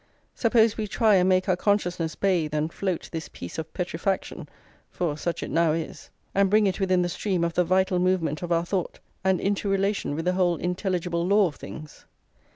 Suppose 0.33 0.77
we 0.77 0.87
try 0.87 1.13
and 1.17 1.29
make 1.29 1.47
our 1.47 1.55
consciousness 1.55 2.15
bathe 2.15 2.55
and 2.55 2.73
float 2.73 3.09
this 3.11 3.29
piece 3.29 3.59
of 3.59 3.71
petrifaction, 3.71 4.49
for 4.89 5.15
such 5.15 5.43
it 5.43 5.51
now 5.51 5.73
is, 5.73 6.09
and 6.33 6.49
bring 6.49 6.65
it 6.65 6.79
within 6.79 7.03
the 7.03 7.07
stream 7.07 7.43
of 7.43 7.53
the 7.53 7.63
vital 7.63 7.99
movement 7.99 8.41
of 8.41 8.51
our 8.51 8.65
thought, 8.65 8.97
and 9.23 9.39
into 9.39 9.69
relation 9.69 10.15
with 10.15 10.25
the 10.25 10.33
whole 10.33 10.55
intelligible 10.55 11.27
law 11.27 11.45
of 11.45 11.57
things. 11.57 12.05